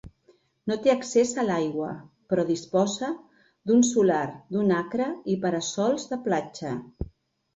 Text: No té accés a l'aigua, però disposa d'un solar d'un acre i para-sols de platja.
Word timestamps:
No 0.69 0.75
té 0.85 0.91
accés 0.93 1.31
a 1.41 1.43
l'aigua, 1.49 1.89
però 2.31 2.45
disposa 2.47 3.09
d'un 3.71 3.85
solar 3.89 4.23
d'un 4.55 4.73
acre 4.79 5.09
i 5.35 5.39
para-sols 5.45 6.09
de 6.15 6.19
platja. 6.29 6.73